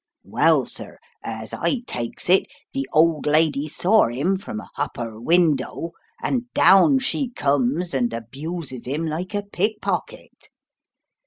Well, 0.23 0.65
sir, 0.65 0.97
as 1.23 1.53
I 1.53 1.81
takes 1.85 2.27
it, 2.27 2.47
the 2.73 2.89
old 2.91 3.27
lady 3.27 3.67
saw 3.67 4.09
'im 4.09 4.35
from 4.35 4.59
a 4.59 4.71
hupper 4.75 5.21
window 5.21 5.91
and 6.23 6.51
down 6.55 6.97
she 6.97 7.29
comes 7.29 7.93
and 7.93 8.11
abuses 8.11 8.87
'im 8.87 9.05
like 9.05 9.35
a 9.35 9.43
pickpocket. 9.43 10.49